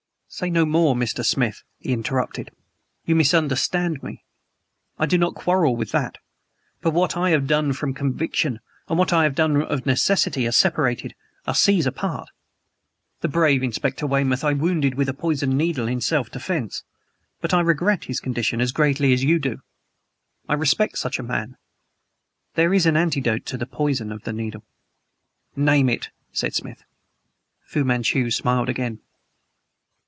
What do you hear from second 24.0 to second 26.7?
of the needle." "Name it," said